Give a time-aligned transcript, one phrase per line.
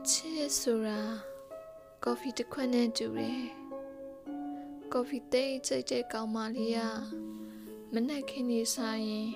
[0.00, 1.00] အချစ်ဆိုတာ
[2.04, 3.42] ကော်ဖီတစ်ခွက်နဲ့တူတယ်
[4.92, 6.80] ကော်ဖီသိမ့်ကြိတ်တဲ့ကောင်မလေးက
[7.92, 9.30] မနဲ့ခင်းနေစားရင်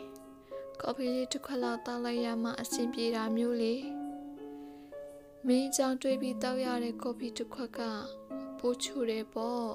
[0.80, 3.74] ကော်ဖီလေးတစ်ခွက်လောက်တောက်လိုက်ရမှအဆင်ပြေတာမျိုးလေ
[5.46, 7.80] မင်းကြောင့်တွေးပြီးတောက်ရတဲ့ကော်ဖီတစ်ခွက်က
[8.58, 9.70] ပိုးချူတယ်ပေါ့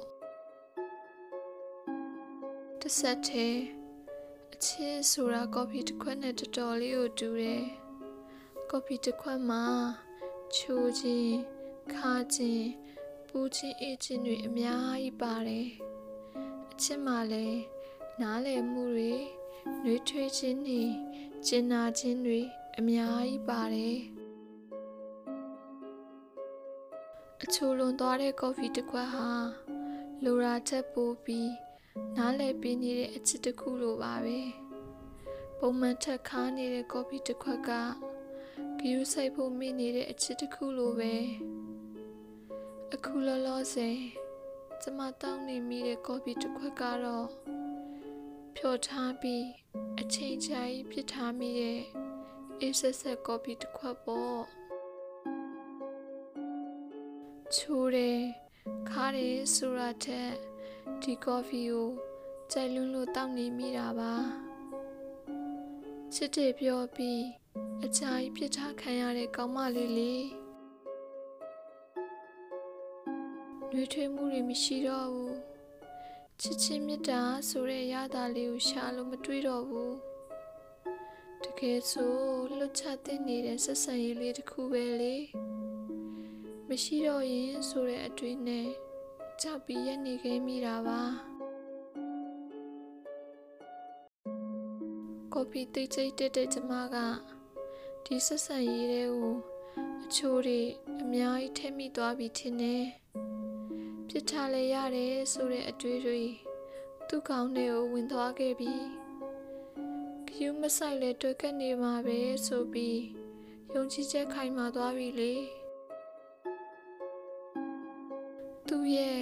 [2.80, 3.62] တစ်ဆက်တည်း
[4.54, 7.64] အချစ်ဆိုတာကော်ဖီတစ်ခွက်နဲ့တော်တော်လေးကိုတူတယ်
[8.70, 9.64] ကော်ဖီတစ်ခွက်မှာ
[10.56, 11.36] ချိုခြင်း
[11.94, 12.66] ခါခြင်း
[13.28, 15.68] ပူခြင်းအေးခြင်းတွေအများကြီးပါတယ်
[16.72, 17.60] အချစ်မှလည်း
[18.20, 19.14] နားလည်မှုတွေ
[19.82, 20.82] နှွေးထွေးခြင်းတွေ
[21.46, 22.40] ကျင်နာခြင်းတွေ
[22.78, 23.98] အများကြီးပါတယ်
[27.42, 29.28] အချိုလွန်သွားတဲ့ကော်ဖီတစ်ခွက်ဟာ
[30.24, 31.50] လိုရာချက်ပိုးပြီး
[32.16, 34.40] နားလည်ပေးနေတဲ့အချစ်တစ်ခုလိုပါပဲ
[35.58, 37.70] ပုံမှန်ထက်ခါနေတဲ့ကော်ဖီတစ်ခွက်က
[38.80, 41.14] ဂယူးဆိုင်ဖို့မိနေတဲ့အချစ်တစ်ခုလိုပဲ
[42.94, 43.98] အခုလောလောဆယ်
[44.82, 47.28] ကျမတောင်းနေမိတဲ့ကော်ဖီတစ်ခွက်ကတော့
[48.56, 49.44] ဖြော်ထားပြီး
[50.00, 51.80] အချိန်ကြာကြီးပြစ်ထားမိတဲ့
[52.60, 54.40] အေးဆက်ဆက်ကော်ဖီတစ်ခွက်ပေါ့
[57.54, 58.20] ချိုးတယ်
[58.90, 60.32] ခါးတယ်ဆိုတာထက်
[61.02, 61.88] ဒီကော်ဖီကို
[62.52, 64.14] ကြိုက်လွန်းလို့တောင်းနေမိတာပါ
[66.14, 67.22] ချစ်တယ်ပြောပြီး
[67.84, 70.26] အကြာကြီးပြစ်ထားခံရတဲ့ကောင်းမလေးလေး
[73.70, 75.36] နှွေးထွေးမှုတွေမရှိတော့ဘူး
[76.40, 79.96] ချစ်ချင်းမြတ်တာဆိုတဲ့ရတာလေးကိုရှာလို့မတွေ့တော့ဘူး
[81.44, 82.12] တကယ်ဆို
[82.58, 85.16] လွတ်ချတဲ့နေတဲ့ဆက်ဆံရေးလေးတစ်ခုပဲလေ
[86.68, 88.68] မရှိတော့ရင်ဆိုတဲ့အတွေ့နဲ့
[89.42, 91.02] ကြောက်ပြီးရနေခဲ့မိတာပါ
[95.32, 96.96] ကော်ဖီတိတ်ချိတ်တက်တဲ့ကျမက
[98.10, 99.36] ဒီဆက်ဆံရေးတွေကို
[100.04, 100.60] အချိုးတွေ
[101.02, 102.84] အများကြီးထည့်မိသွားပြီထင်တယ်
[104.08, 106.22] ပြစ်ထားလဲရတယ်ဆိုတဲ့အတွေ့တွေ
[107.08, 108.74] သူ့ကောင်းတွေကိုဝင်သွားခဲ့ပြီ
[110.28, 113.00] ခယူးမဆိုင်လဲတွေ့ကပ်နေမှာပဲဆိုပြီး
[113.74, 115.34] ယုံကြည်ချက်ခိုင်မာသွားပြီလေ
[118.68, 119.20] သူ့ရဲ့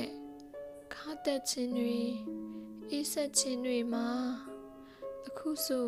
[0.95, 2.01] ခါတက်ခြင်းတွေ
[2.91, 4.09] အေးဆက်ခြင်းတွေမှာ
[5.27, 5.87] အခုဆို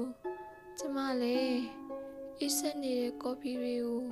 [0.79, 1.78] ကျမလည်း
[2.43, 4.03] အေးဆက်နေတဲ့ကော်ဖီတွေကို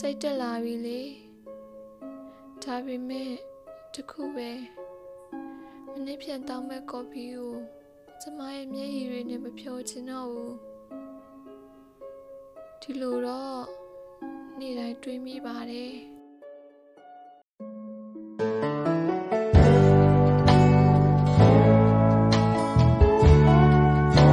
[0.00, 1.00] စိတ်တက်လာပြီလေ
[2.62, 3.32] ဒါပေမဲ့
[3.94, 4.50] တခုပဲ
[5.92, 7.54] မနေ့ပြန်တောင်းမဲ့ကော်ဖီကို
[8.20, 10.54] ကျမရဲ့မျက်ရည်တွေနဲ့မဖြောချင်တော့ဘူး
[12.82, 13.62] ဒီလိုတော့
[14.58, 16.13] နေ့တိုင်းတွေးမိပါတယ်